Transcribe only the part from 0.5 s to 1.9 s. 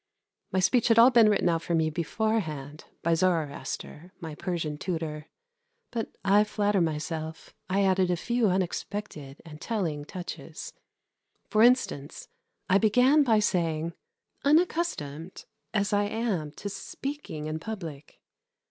My speech had all been written out for